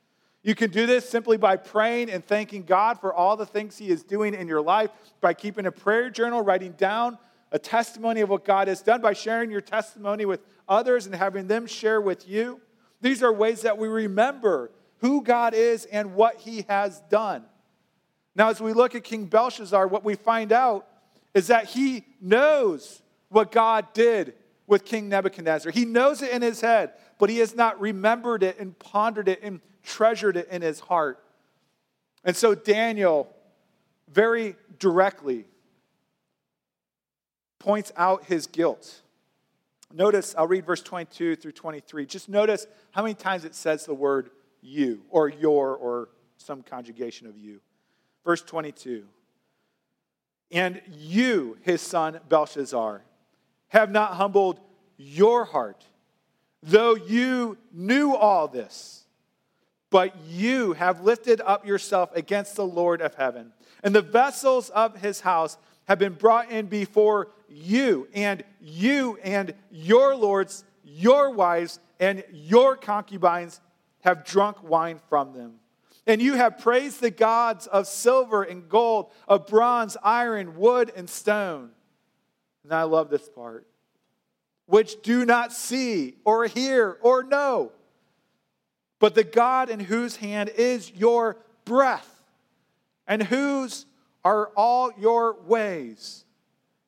[0.45, 3.89] You can do this simply by praying and thanking God for all the things He
[3.89, 7.17] is doing in your life, by keeping a prayer journal, writing down
[7.51, 11.47] a testimony of what God has done, by sharing your testimony with others and having
[11.47, 12.61] them share with you.
[13.01, 17.45] These are ways that we remember who God is and what He has done.
[18.35, 20.87] Now, as we look at King Belshazzar, what we find out
[21.33, 24.35] is that he knows what God did
[24.67, 25.71] with King Nebuchadnezzar.
[25.71, 29.39] He knows it in his head, but he has not remembered it and pondered it
[29.41, 31.23] and treasured it in his heart.
[32.23, 33.33] And so Daniel
[34.11, 35.45] very directly
[37.59, 39.01] points out his guilt.
[39.93, 42.05] Notice, I'll read verse 22 through 23.
[42.05, 44.29] Just notice how many times it says the word
[44.61, 47.61] you or your or some conjugation of you.
[48.23, 49.05] Verse 22
[50.51, 53.03] And you, his son Belshazzar,
[53.69, 54.59] have not humbled
[54.97, 55.85] your heart,
[56.65, 59.05] though you knew all this
[59.95, 63.53] but you have lifted up yourself against the Lord of heaven.
[63.81, 69.53] And the vessels of his house have been brought in before you, and you and
[69.71, 73.61] your lords, your wives, and your concubines
[74.01, 75.53] have drunk wine from them.
[76.05, 81.09] And you have praised the gods of silver and gold, of bronze, iron, wood, and
[81.09, 81.69] stone.
[82.65, 83.65] And I love this part.
[84.67, 87.71] Which do not see or hear or know
[88.99, 92.23] but the God in whose hand is your breath,
[93.07, 93.85] and whose
[94.23, 96.25] are all your ways,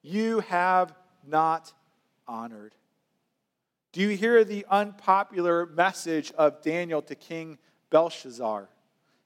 [0.02, 0.94] you have
[1.28, 1.72] not
[2.28, 2.74] honored.
[3.92, 7.58] Do you hear the unpopular message of Daniel to King
[7.90, 8.70] Belshazzar?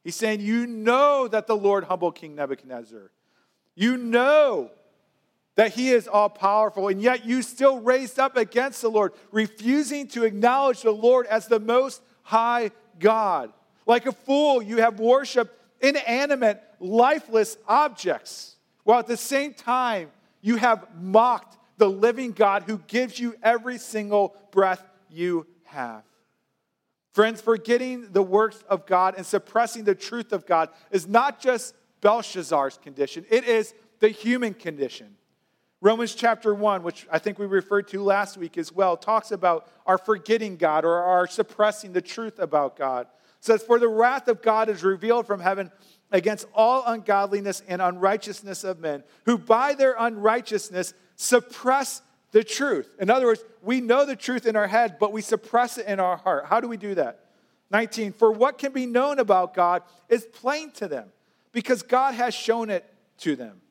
[0.04, 3.12] He's saying, You know that the Lord humbled King Nebuchadnezzar.
[3.76, 4.72] You know
[5.62, 10.08] that he is all powerful, and yet you still raised up against the Lord, refusing
[10.08, 13.54] to acknowledge the Lord as the most high God.
[13.86, 20.10] Like a fool, you have worshiped inanimate, lifeless objects, while at the same time,
[20.42, 26.02] you have mocked the living God who gives you every single breath you have.
[27.14, 31.76] Friends, forgetting the works of God and suppressing the truth of God is not just
[32.02, 35.18] Belshazzar's condition, it is the human condition.
[35.84, 39.68] Romans chapter 1, which I think we referred to last week as well, talks about
[39.88, 43.08] our forgetting God or our suppressing the truth about God.
[43.40, 45.72] It says, For the wrath of God is revealed from heaven
[46.12, 52.96] against all ungodliness and unrighteousness of men, who by their unrighteousness suppress the truth.
[53.00, 56.00] In other words, we know the truth in our head, but we suppress it in
[56.00, 56.46] our heart.
[56.46, 57.26] How do we do that?
[57.72, 61.10] 19, for what can be known about God is plain to them,
[61.52, 62.86] because God has shown it
[63.20, 63.62] to them.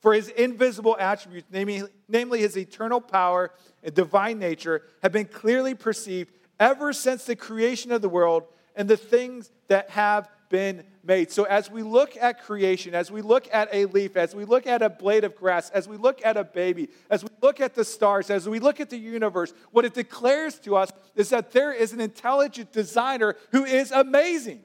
[0.00, 6.32] For his invisible attributes, namely, his eternal power and divine nature, have been clearly perceived
[6.58, 11.30] ever since the creation of the world and the things that have been made.
[11.30, 14.66] So, as we look at creation, as we look at a leaf, as we look
[14.66, 17.74] at a blade of grass, as we look at a baby, as we look at
[17.74, 21.52] the stars, as we look at the universe, what it declares to us is that
[21.52, 24.62] there is an intelligent designer who is amazing.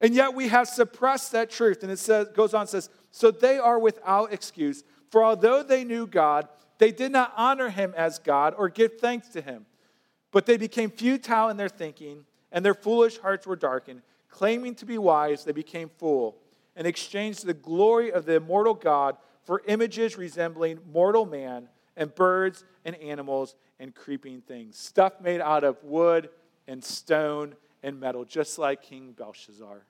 [0.00, 1.84] And yet we have suppressed that truth.
[1.84, 4.82] And it says, goes on, says, so they are without excuse.
[5.10, 6.48] For although they knew God,
[6.78, 9.66] they did not honor him as God or give thanks to him.
[10.32, 14.02] But they became futile in their thinking, and their foolish hearts were darkened.
[14.28, 16.38] Claiming to be wise, they became fool
[16.74, 22.64] and exchanged the glory of the immortal God for images resembling mortal man and birds
[22.84, 26.30] and animals and creeping things, stuff made out of wood
[26.66, 29.84] and stone and metal, just like King Belshazzar.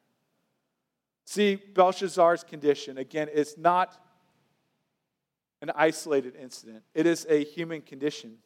[1.25, 3.99] See, Belshazzar's condition, again, is not
[5.61, 8.39] an isolated incident, it is a human condition.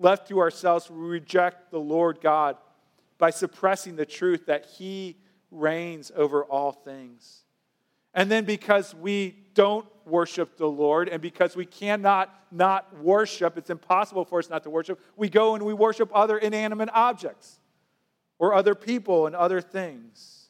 [0.00, 2.56] Left to ourselves, we reject the Lord God
[3.18, 5.16] by suppressing the truth that He
[5.52, 7.44] reigns over all things.
[8.12, 13.70] And then because we don't worship the Lord and because we cannot not worship, it's
[13.70, 17.58] impossible for us not to worship, we go and we worship other inanimate objects
[18.38, 20.43] or other people and other things.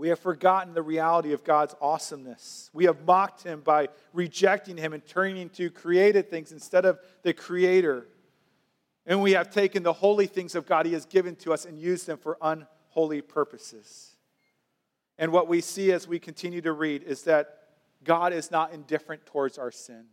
[0.00, 2.70] We have forgotten the reality of God's awesomeness.
[2.72, 7.34] We have mocked him by rejecting him and turning to created things instead of the
[7.34, 8.06] creator.
[9.04, 11.78] And we have taken the holy things of God he has given to us and
[11.78, 14.16] used them for unholy purposes.
[15.18, 17.58] And what we see as we continue to read is that
[18.02, 20.06] God is not indifferent towards our sin.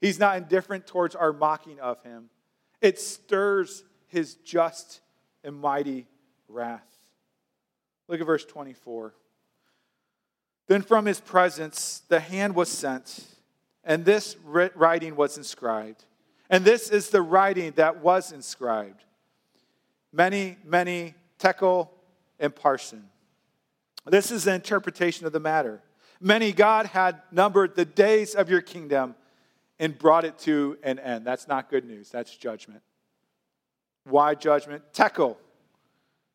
[0.00, 2.30] He's not indifferent towards our mocking of him.
[2.80, 5.02] It stirs his just
[5.44, 6.08] and mighty
[6.48, 6.82] wrath.
[8.08, 9.14] Look at verse 24.
[10.70, 13.24] Then from his presence the hand was sent,
[13.82, 16.04] and this writing was inscribed.
[16.48, 19.02] And this is the writing that was inscribed.
[20.12, 21.90] Mene, mene tekel
[22.38, 23.02] and Parsin.
[24.06, 25.82] This is the interpretation of the matter.
[26.20, 29.16] Mene God had numbered the days of your kingdom
[29.80, 31.24] and brought it to an end.
[31.24, 32.82] That's not good news, that's judgment.
[34.04, 34.84] Why judgment?
[34.92, 35.36] Tekel.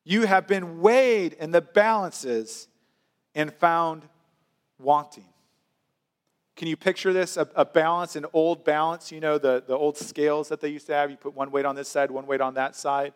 [0.04, 2.68] You have been weighed in the balances
[3.34, 4.04] and found
[4.80, 5.26] wanting.
[6.56, 7.36] Can you picture this?
[7.38, 10.88] A, a, balance, an old balance, you know, the, the old scales that they used
[10.88, 11.12] to have.
[11.12, 13.14] You put one weight on this side, one weight on that side.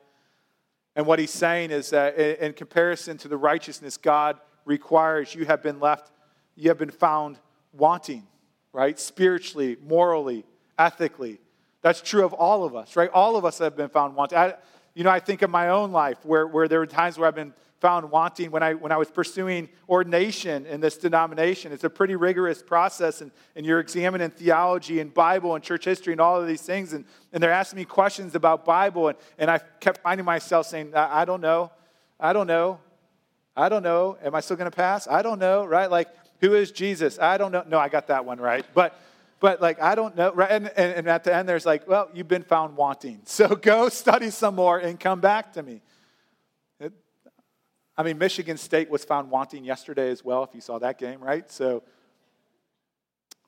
[0.96, 5.64] And what he's saying is that in comparison to the righteousness God requires, you have
[5.64, 6.12] been left,
[6.56, 7.40] you have been found
[7.72, 8.28] wanting,
[8.74, 9.00] right?
[9.00, 10.44] Spiritually, morally,
[10.78, 11.40] ethically.
[11.82, 13.10] That's true of all of us, right?
[13.12, 14.38] All of us have been found wanting.
[14.38, 14.56] I,
[14.94, 17.36] you know, I think of my own life where, where there were times where I've
[17.36, 21.72] been found wanting when I, when I was pursuing ordination in this denomination.
[21.72, 26.14] It's a pretty rigorous process, and, and you're examining theology and Bible and church history
[26.14, 26.94] and all of these things.
[26.94, 30.94] And, and they're asking me questions about Bible, and, and I kept finding myself saying,
[30.94, 31.72] I, I don't know.
[32.20, 32.80] I don't know.
[33.56, 34.18] I don't know.
[34.24, 35.08] Am I still going to pass?
[35.08, 35.90] I don't know, right?
[35.90, 36.10] Like,
[36.42, 37.20] who is Jesus?
[37.20, 37.64] I don't know.
[37.68, 38.66] No, I got that one right.
[38.74, 39.00] But
[39.40, 40.34] but like I don't know.
[40.34, 40.52] Right?
[40.52, 43.22] And, and, and, at the end, there's like, well, you've been found wanting.
[43.26, 45.82] So go study some more and come back to me.
[48.00, 51.20] I mean, Michigan State was found wanting yesterday as well, if you saw that game,
[51.20, 51.52] right?
[51.52, 51.84] So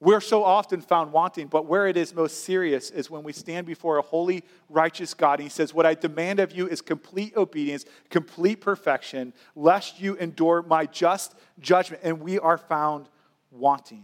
[0.02, 3.66] we're so often found wanting, but where it is most serious is when we stand
[3.66, 5.40] before a holy, righteous God.
[5.40, 10.16] And he says, What I demand of you is complete obedience, complete perfection, lest you
[10.16, 12.02] endure my just judgment.
[12.04, 13.08] And we are found
[13.52, 14.04] wanting.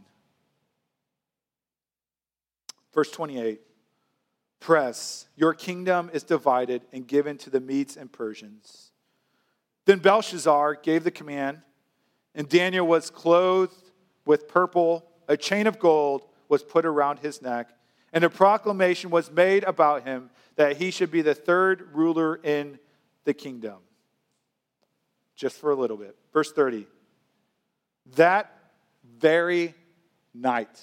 [2.93, 3.60] Verse 28
[4.62, 8.91] Peres, your kingdom is divided and given to the Medes and Persians.
[9.88, 11.62] Then Belshazzar gave the command,
[12.36, 13.92] and Daniel was clothed
[14.26, 15.10] with purple.
[15.30, 17.70] A chain of gold was put around his neck,
[18.12, 22.80] and a proclamation was made about him that he should be the third ruler in
[23.24, 23.78] the kingdom.
[25.38, 26.18] Just for a little bit.
[26.34, 26.86] Verse 30.
[28.18, 28.52] That
[29.18, 29.74] very
[30.34, 30.82] night,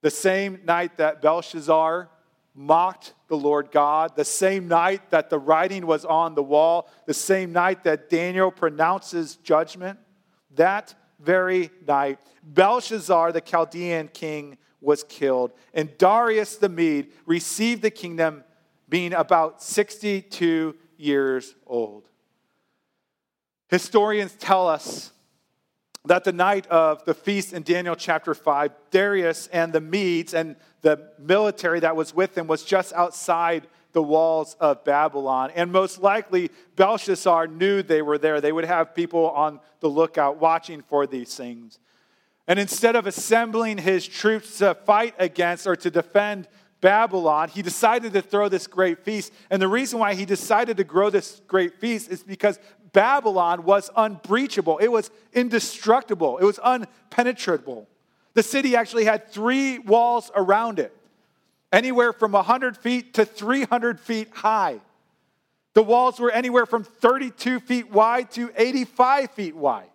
[0.00, 2.08] the same night that Belshazzar
[2.54, 7.14] mocked the Lord God, the same night that the writing was on the wall, the
[7.14, 9.98] same night that Daniel pronounces judgment,
[10.54, 17.90] that very night, Belshazzar, the Chaldean king, was killed, and Darius the Mede received the
[17.90, 18.44] kingdom,
[18.88, 22.08] being about 62 years old.
[23.68, 25.12] Historians tell us
[26.06, 30.56] that the night of the feast in Daniel chapter 5, Darius and the Medes and
[30.82, 35.50] the military that was with him was just outside the walls of Babylon.
[35.54, 38.40] And most likely, Belshazzar knew they were there.
[38.40, 41.78] They would have people on the lookout watching for these things.
[42.46, 46.48] And instead of assembling his troops to fight against or to defend
[46.80, 49.32] Babylon, he decided to throw this great feast.
[49.50, 52.58] And the reason why he decided to grow this great feast is because
[52.92, 57.86] Babylon was unbreachable, it was indestructible, it was unpenetrable.
[58.34, 60.96] The city actually had three walls around it,
[61.72, 64.80] anywhere from 100 feet to 300 feet high.
[65.74, 69.90] The walls were anywhere from 32 feet wide to 85 feet wide.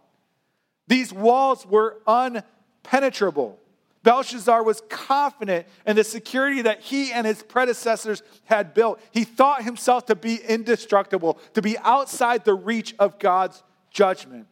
[0.87, 3.57] These walls were unpenetrable.
[4.05, 9.01] Belshazzar was confident in the security that he and his predecessors had built.
[9.09, 14.45] He thought himself to be indestructible, to be outside the reach of God's judgment.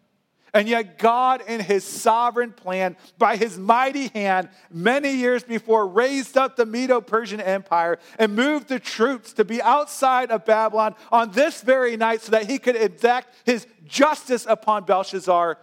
[0.56, 6.36] And yet, God, in his sovereign plan, by his mighty hand, many years before, raised
[6.36, 11.32] up the Medo Persian Empire and moved the troops to be outside of Babylon on
[11.32, 15.60] this very night so that he could exact his justice upon Belshazzar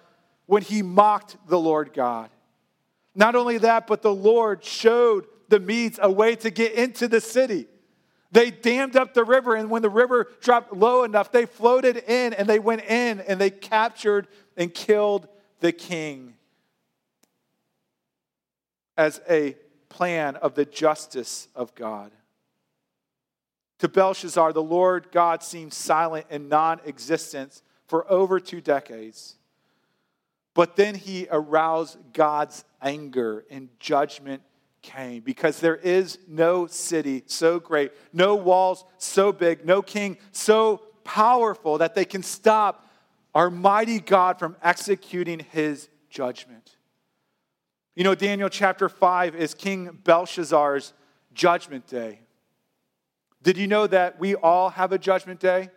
[0.46, 2.30] when he mocked the Lord God.
[3.14, 7.20] Not only that, but the Lord showed the Medes a way to get into the
[7.20, 7.66] city.
[8.32, 12.32] They dammed up the river, and when the river dropped low enough, they floated in
[12.32, 15.26] and they went in and they captured and killed
[15.58, 16.34] the king
[18.96, 19.56] as a
[19.88, 22.12] plan of the justice of God.
[23.80, 29.36] To Belshazzar, the Lord God seemed silent and non existent for over two decades.
[30.54, 34.42] But then he aroused God's anger and judgment
[34.82, 40.78] came because there is no city so great, no walls so big, no king so
[41.04, 42.88] powerful that they can stop
[43.34, 46.76] our mighty God from executing his judgment.
[47.94, 50.92] You know, Daniel chapter 5 is King Belshazzar's
[51.34, 52.20] judgment day.
[53.42, 55.70] Did you know that we all have a judgment day?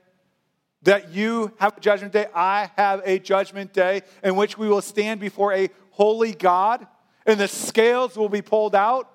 [0.84, 4.82] That you have a judgment day, I have a judgment day in which we will
[4.82, 6.86] stand before a holy God
[7.26, 9.09] and the scales will be pulled out,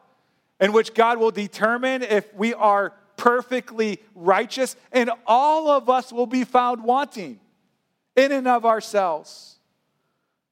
[0.61, 6.27] in which God will determine if we are perfectly righteous, and all of us will
[6.27, 7.41] be found wanting.
[8.17, 9.59] in and of ourselves.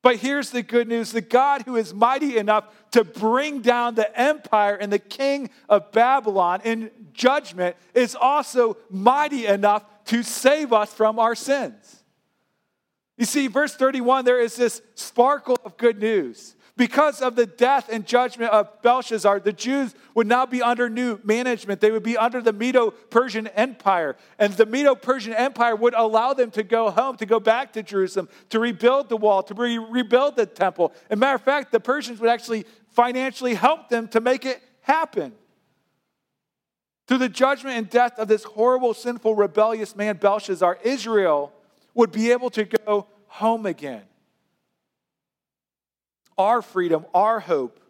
[0.01, 4.19] But here's the good news the God who is mighty enough to bring down the
[4.19, 10.95] empire and the king of Babylon in judgment is also mighty enough to save us
[10.95, 12.05] from our sins.
[13.19, 16.55] You see, verse 31, there is this sparkle of good news.
[16.77, 21.19] Because of the death and judgment of Belshazzar, the Jews would now be under new
[21.25, 21.81] management.
[21.81, 24.15] They would be under the Medo Persian Empire.
[24.39, 27.83] And the Medo Persian Empire would allow them to go home, to go back to
[27.83, 30.93] Jerusalem, to rebuild the wall, to re- rebuild the temple.
[31.09, 35.33] As matter of fact, the Persians would actually financially help them to make it happen.
[37.09, 41.55] Through the judgment and death of this horrible, sinful, rebellious man, Belshazzar, Israel
[41.95, 44.03] would be able to go home again
[46.39, 47.81] our freedom, our hope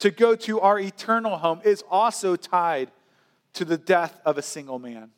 [0.00, 2.90] to go to our eternal home is also tied
[3.52, 5.10] to the death of a single man.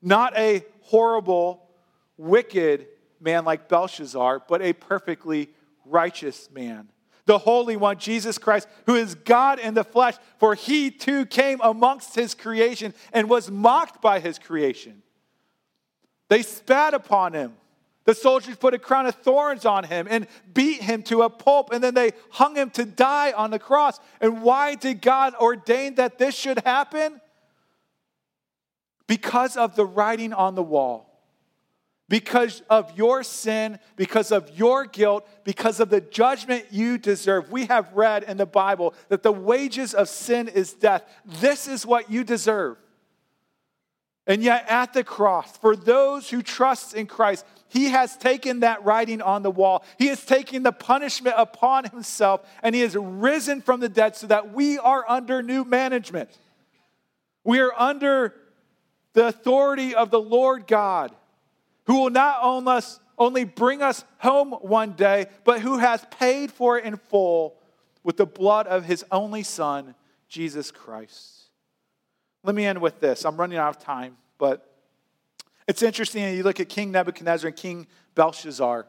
[0.00, 1.68] Not a horrible,
[2.16, 2.86] wicked
[3.20, 5.50] man like Belshazzar, but a perfectly
[5.84, 6.88] righteous man.
[7.26, 11.60] The Holy One, Jesus Christ, who is God in the flesh, for he too came
[11.62, 15.02] amongst his creation and was mocked by his creation.
[16.28, 17.54] They spat upon him.
[18.04, 21.72] The soldiers put a crown of thorns on him and beat him to a pulp,
[21.72, 23.98] and then they hung him to die on the cross.
[24.20, 27.20] And why did God ordain that this should happen?
[29.06, 31.10] Because of the writing on the wall.
[32.06, 37.50] Because of your sin, because of your guilt, because of the judgment you deserve.
[37.50, 41.02] We have read in the Bible that the wages of sin is death.
[41.24, 42.76] This is what you deserve.
[44.26, 48.84] And yet, at the cross, for those who trust in Christ, he has taken that
[48.84, 49.84] writing on the wall.
[49.98, 54.26] He has taken the punishment upon himself, and he has risen from the dead so
[54.28, 56.30] that we are under new management.
[57.44, 58.34] We are under
[59.12, 61.14] the authority of the Lord God,
[61.84, 66.50] who will not only, us, only bring us home one day, but who has paid
[66.50, 67.56] for it in full
[68.02, 69.94] with the blood of his only Son,
[70.28, 71.33] Jesus Christ.
[72.44, 73.24] Let me end with this.
[73.24, 74.70] I'm running out of time, but
[75.66, 76.34] it's interesting.
[76.34, 78.86] You look at King Nebuchadnezzar and King Belshazzar,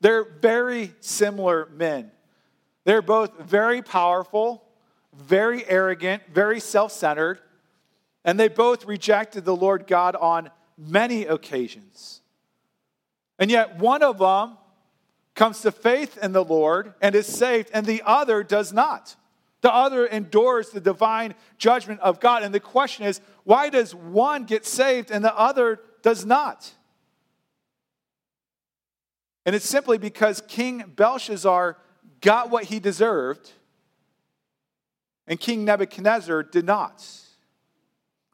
[0.00, 2.10] they're very similar men.
[2.84, 4.64] They're both very powerful,
[5.14, 7.40] very arrogant, very self centered,
[8.24, 12.22] and they both rejected the Lord God on many occasions.
[13.38, 14.56] And yet, one of them
[15.34, 19.14] comes to faith in the Lord and is saved, and the other does not.
[19.60, 22.42] The other endures the divine judgment of God.
[22.42, 26.72] And the question is, why does one get saved and the other does not?
[29.44, 31.76] And it's simply because King Belshazzar
[32.20, 33.50] got what he deserved,
[35.26, 37.06] and King Nebuchadnezzar did not.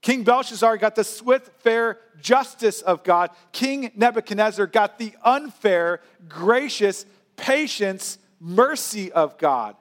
[0.00, 3.30] King Belshazzar got the swift, fair justice of God.
[3.52, 7.06] King Nebuchadnezzar got the unfair, gracious
[7.36, 9.76] patience, mercy of God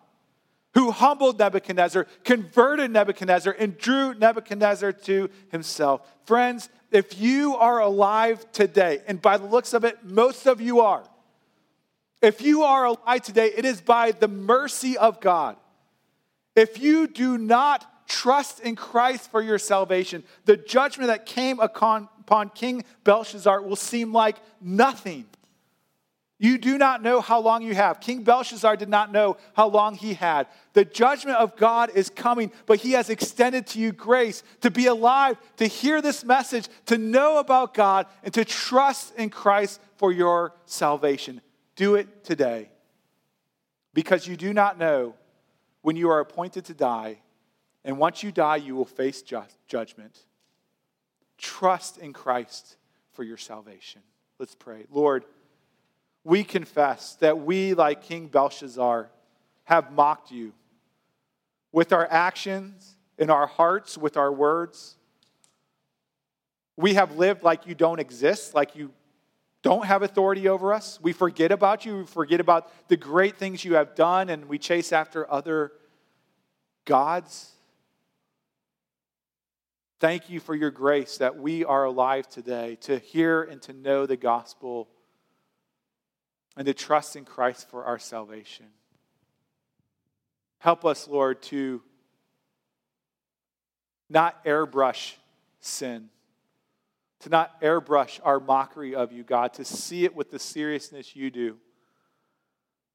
[0.74, 6.02] who humbled Nebuchadnezzar, converted Nebuchadnezzar, and drew Nebuchadnezzar to himself.
[6.26, 10.82] Friends, if you are alive today, and by the looks of it, most of you
[10.82, 11.04] are,
[12.22, 15.58] if you are alive today, it is by the mercy of God.
[16.56, 22.10] If you do not trust in Christ for your salvation, the judgment that came upon,
[22.56, 25.26] King Belshazzar will seem like nothing.
[26.44, 28.02] You do not know how long you have.
[28.02, 30.48] King Belshazzar did not know how long he had.
[30.74, 34.88] The judgment of God is coming, but he has extended to you grace to be
[34.88, 40.12] alive, to hear this message, to know about God, and to trust in Christ for
[40.12, 41.40] your salvation.
[41.78, 42.72] Do it today.
[43.94, 45.16] Because you do not know
[45.82, 47.20] when you are appointed to die,
[47.86, 50.20] and once you die, you will face ju- judgment.
[51.38, 52.76] Trust in Christ
[53.14, 54.02] for your salvation.
[54.40, 54.88] Let's pray.
[54.92, 55.24] Lord,
[56.24, 59.10] we confess that we, like King Belshazzar,
[59.66, 60.54] have mocked you
[61.72, 64.96] with our actions, in our hearts, with our words.
[66.78, 68.92] We have lived like you don't exist, like you
[69.62, 71.00] don't have authority over us.
[71.02, 72.00] We forget about you.
[72.00, 75.72] We forget about the great things you have done, and we chase after other
[76.86, 77.52] gods.
[80.00, 84.06] Thank you for your grace that we are alive today to hear and to know
[84.06, 84.90] the gospel
[86.56, 88.68] and to trust in Christ for our salvation.
[90.60, 91.82] Help us, Lord, to
[94.10, 95.16] not airbrush
[95.60, 96.10] sin,
[97.22, 101.32] to not airbrush our mockery of you, God, to see it with the seriousness you
[101.32, 101.58] do,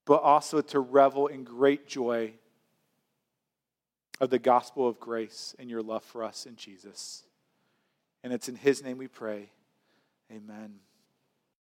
[0.04, 2.32] but also to revel in great joy
[4.20, 7.24] of the gospel of grace and your love for us in Jesus.
[8.24, 9.50] And it's in his name we pray.
[10.30, 10.74] Amen.